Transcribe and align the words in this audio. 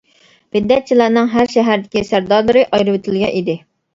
بىدئەتچىلەرنىڭ 0.55 1.27
ھەر 1.33 1.51
شەھەردىكى 1.57 2.03
سەردارلىرى 2.11 2.65
ئايرىۋېتىلگەن 2.79 3.37
ئىدى. 3.41 3.59